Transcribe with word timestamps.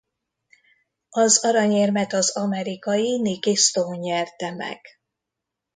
Az 1.09 1.45
aranyérmet 1.45 2.13
az 2.13 2.35
amerikai 2.37 3.19
Nikki 3.21 3.55
Stone 3.55 3.95
nyerte 3.97 4.51
meg. 4.53 4.81